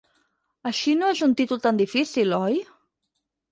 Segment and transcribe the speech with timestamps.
[0.69, 2.59] Així no és un títol tan difícil, oi?